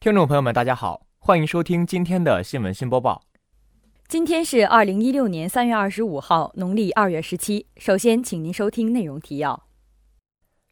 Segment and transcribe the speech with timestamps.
[0.00, 3.24] 听众朋友们，大家好，欢迎收听今天的新闻新播报。
[4.06, 7.66] 今天是二零一六年三月二十五号，农历二月十七。
[7.78, 9.64] 首先，请您收听内容提要：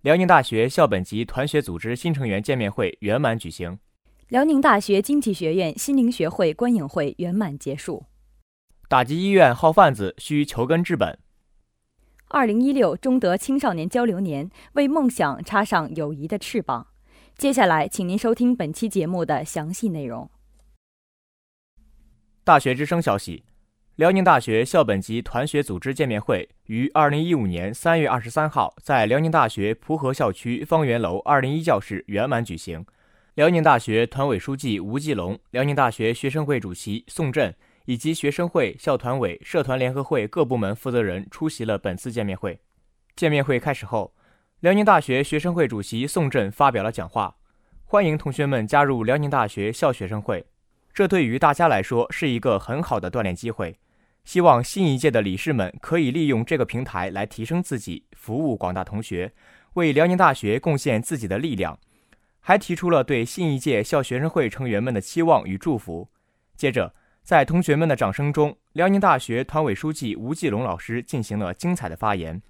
[0.03, 3.79] 辽宁大学校本级团学组织新成员见面会圆满举行；
[4.29, 8.05] 辽宁大学经济学院心灵学会观影会圆满结束；
[8.89, 11.19] 打击医院号贩子需求根治本。
[12.29, 16.87] 二零一六中德青少年交流年，为梦想插上友谊的翅膀。
[17.39, 20.31] 接下来，请您收听本期节目的详细内容。
[22.43, 23.45] 大学之声消息：
[23.97, 32.83] 辽宁大学校本级团学组织见面会于二零一五年三月二十三号在辽宁大学蒲河校区方圆楼二零一教室圆满举行。
[33.35, 37.55] 辽宁大学团委书记吴继龙、辽宁大学学生会主席宋振。
[37.85, 42.59] 以及学生会、校团委、社团联合会各部门负责人出席了本次见面会。
[43.15, 44.13] 见面会开始后，
[44.61, 47.37] 辽宁大学学生会主席宋振发表了讲话，
[47.85, 50.47] 欢迎同学们加入辽宁大学校学生会，
[50.95, 53.79] 这对于大家来说是一个很好的锻炼机会。
[54.25, 59.31] 希望新一届的理事们可以利用这个平台来提升自己，服务广大同学，
[59.75, 61.79] 为辽宁大学贡献自己的力量。
[62.41, 66.09] 还提出了对新一届校学生会成员们的期望与祝福。
[66.57, 66.95] 接着。
[67.23, 72.41] 在同学们的掌声中，辽宁大学团委书记吴继龙老师进行了精彩的发言，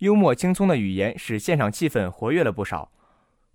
[0.00, 2.90] 幽默轻松的语言使现场气氛活跃了不少。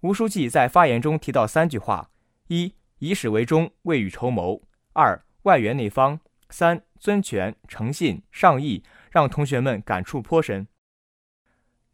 [0.02, 2.12] 吴书记在发言中提到三句话：
[2.50, 4.62] 一、以史为终，未雨绸缪；
[4.94, 6.20] 二、外圆内方；
[6.52, 10.68] 三、尊权、诚信、上义，让同学们感触颇深。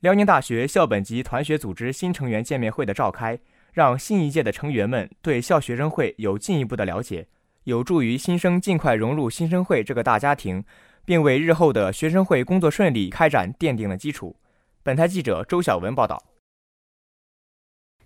[0.02, 3.40] 辽宁大学校本级团学组织新成员见面会的召开，
[3.72, 7.28] 让新一届的成员们对校学生会有进一步的了解。
[7.64, 10.66] 有助于新生尽快融入新生会这个大家庭，
[11.06, 14.36] 并为日后的学生会工作顺利开展奠定了基础。
[14.84, 16.24] 本台记者周晓文报道。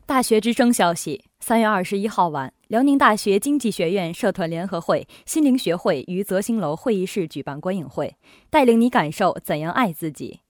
[0.05, 8.17] 大学之声消息：三月二十一号晚，辽宁大学经济学院社团联合会心灵学会于泽兴楼会议室举办观影会，
[8.49, 10.41] 带领你感受怎样爱自己。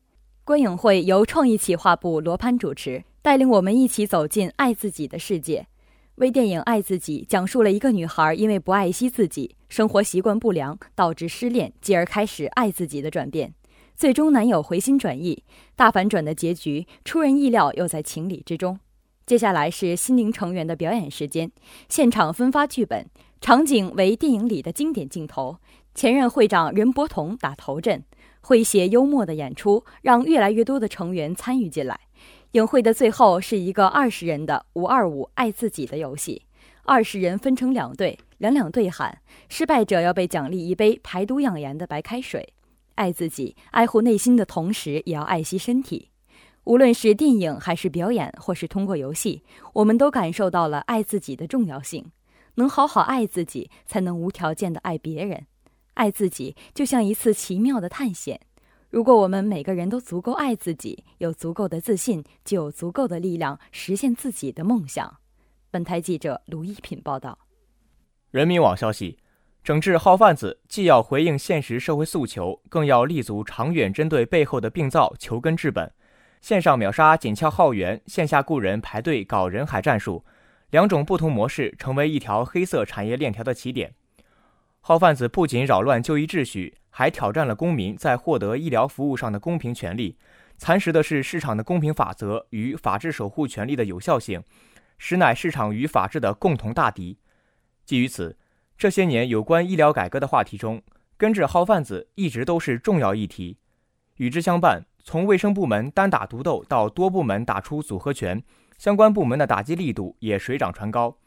[0.44, 5.68] 观影会由创意企划部罗潘主持，带领我们一起走进爱自己的世界。
[6.16, 13.54] 微电影《爱自己》讲述了一个女孩因为不爱惜自己，生活习惯不良，导致失恋，继而开始爱自己的转变。
[13.96, 15.44] 最终男友回心转意，
[15.76, 18.78] 大反转的结局出人意料，又在情理之中。
[19.26, 21.50] 接下来是心灵成员的表演时间，
[21.88, 23.08] 现场分发剧本，
[23.40, 25.58] 场景为电影里的经典镜头。
[25.94, 28.04] 前任会长任伯同打头阵，
[28.44, 31.98] 诙谐幽默的演出让越来越多的成员参与进来。
[32.52, 36.42] 影会的最后是一个二十人的五二五爱自己的游戏，
[36.84, 42.50] 二十人分成两队，两两对喊，失败者要被奖励一杯排毒养颜的白开水。
[42.96, 46.10] 爱自己，爱护内心的同时，也要爱惜身体。
[46.64, 52.12] 无论是电影还是表演，或是通过游戏，我们都感受到了爱自己的重要性。
[52.56, 55.46] 能好好爱自己，才能无条件的爱别人。
[55.94, 58.40] 爱自己就像一次奇妙的探险。
[58.90, 65.18] 如果我们每个人都足够爱自己，有足够的自信，就有足够的力量实现自己的梦想。
[65.70, 67.38] 本台记者卢一品报道。
[68.32, 69.18] 人民网消息：
[69.66, 75.92] 整治号贩子，既要回应现实社会诉求，更要立足长远，针对背后的病灶，求根治本。
[76.40, 80.24] 线上秒杀紧俏号源，线下雇人排队搞人海战术，
[80.70, 83.96] 两种不同模式成为一条黑色产业链条的起点。
[84.82, 86.76] 号贩子不仅扰乱就医秩序。
[86.98, 90.18] 还挑战了公民在获得医疗服务上的公平权利，
[90.58, 94.42] 蚕食的是市场的公平法则与法治守护权利的有效性，
[94.98, 97.18] 实乃市场与法治的共同大敌。
[97.84, 98.38] 基于此，
[98.78, 100.82] 这些年有关医疗改革的话题中，
[101.18, 103.58] 根治号贩子一直都是重要议题。
[104.18, 108.44] 与之相伴，从卫生部门单打独斗到多部门打出组合拳，
[108.78, 111.18] 相关部门的打击力度也水涨船高。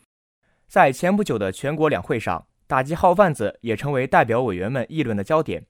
[0.67, 2.47] 在前不久的全国两会上。
[2.69, 5.65] 打击号贩子也成为代表委员们议论的焦点，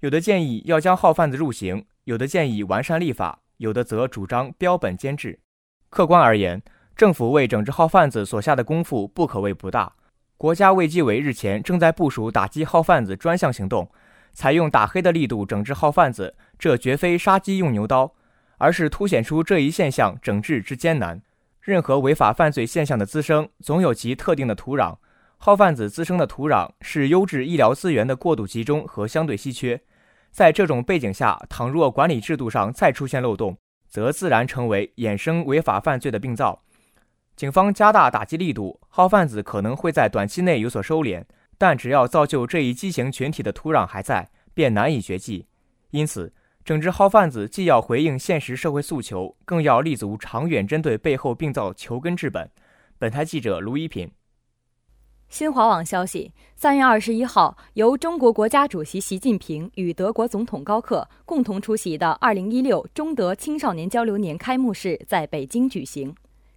[0.00, 5.38] 有的建议要将号贩子入刑，有的建议完善立法，有的则主张标本兼治。
[5.90, 6.60] 客观而言，
[6.96, 9.94] 政府为整治号贩子所下的功夫不可谓不大。
[10.44, 13.90] 国家卫计委日前正在部署打击号贩子专项行动，
[14.34, 18.12] 采用打黑的力度整治号贩子，这绝非杀鸡用牛刀，
[18.58, 21.22] 而是凸显出这一现象整治之艰难。
[21.62, 24.98] 任何违法犯罪现象的滋生，总有其特定的土壤。
[25.38, 29.80] 号贩子滋生的土壤是优质医疗资源的过度集中和相对稀缺，
[30.30, 33.56] 在这种背景下，倘若管理制度上再出现漏洞，
[33.88, 36.60] 则自然成为衍生违法犯罪的病灶。
[37.36, 41.24] 警方加大打击力度，号贩子可能会在短期内有所收敛，
[41.58, 45.48] 但只要造就这一畸形群体的土壤还在，便难以绝迹。
[45.90, 46.32] 因此，
[46.64, 52.48] 整治号贩子既要回应现实社会诉求，更要立足长远，针对背后病灶求根治本。
[52.98, 54.12] 本台记者卢一品。
[55.28, 66.14] 新华网消息，三月二十一号，由中国国家主席习近平与德国总统高克共同出席的二零一六中德青少年交流年开幕式在北京举行，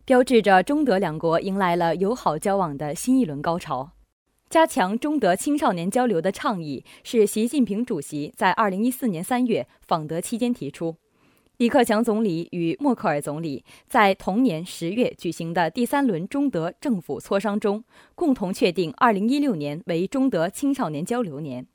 [0.07, 3.92] 标志着中德两国迎来了友好交往的新一轮高潮。
[4.50, 10.95] 加强中德青少年交流的倡议是习近平主席在二零一四年三月访德期间提出。
[11.57, 17.83] 李克强总理与默克尔总理在同年十月举行的第三轮中德政府磋商中，
[18.15, 21.68] 共同确定2016年为中德青少年交流年。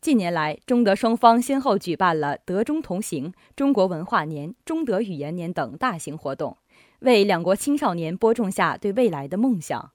[0.00, 6.56] 近年来，中德双方先后举办了“德中同行”、“中国文化年”、“中德语言年”等大型活动，
[7.04, 9.92] 为两国青少年播种下对未来的梦想。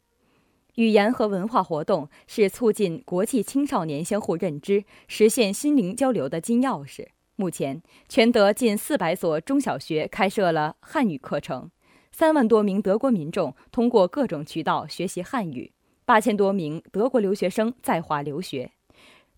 [0.75, 7.07] 语言和文化活动是促进国际青少年相互认知、实现心灵交流的金钥匙。
[7.35, 11.71] 目前，全德近四百所中小学开设了汉语课程，
[12.11, 15.71] 三万多名德国民众通过各种渠道学习汉语，
[16.05, 18.71] 八千多名德国留学生在华留学。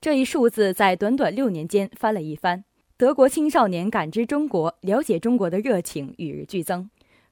[0.01, 2.65] 这一数字在短短六年间翻了一番。
[2.97, 6.89] 德国青少年感知中国、了解中国的热情与日俱增。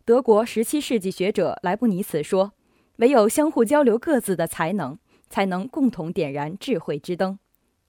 [0.09, 2.53] 德国十七世纪学者莱布尼茨说
[2.97, 4.97] ：“唯有相互交流各自的才能，
[5.29, 7.37] 才能共同点燃智慧之灯。”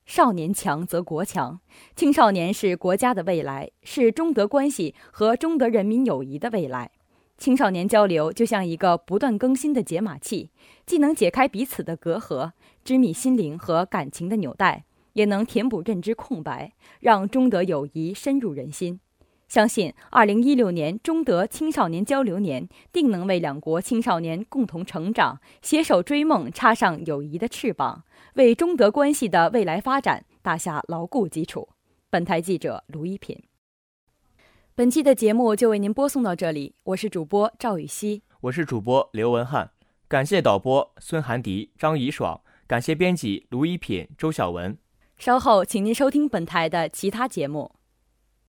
[0.05, 1.61] 少年强则国强，
[1.97, 6.91] 青少年是国家的未来，是中德关系和中德人民友谊的未来。
[7.39, 10.51] 青少年交流就像一个不断更新的解码器，
[10.85, 12.53] 既能解开彼此的隔阂，
[12.85, 14.85] 织密心灵和感情的纽带，
[15.15, 19.01] 也能填补认知空白，让中德友谊深入人心。
[19.51, 28.05] 相信二零一六年中德青少年交流年定能为两国青少年共同成长、携手追梦插上友谊的翅膀。
[28.35, 31.69] 为中德关系的未来发展打下牢固基础。
[32.09, 33.43] 本台记者卢一品。
[34.77, 39.73] 本期的节目就为您播送到这里，我是主播赵雨熙，我是主播刘文翰，
[40.07, 44.79] 感谢导播孙涵迪、张怡爽，感谢编辑卢一品、周晓文。
[45.19, 47.73] 稍后，请您收听本台的其他节目。